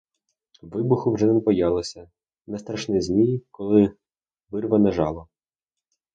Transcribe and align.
Вибуху 0.61 1.13
вже 1.13 1.25
не 1.25 1.39
боялися, 1.39 2.09
не 2.47 2.57
страшний 2.57 3.01
змій, 3.01 3.43
коли 3.51 3.93
вирване 4.49 4.91
жало. 4.91 5.27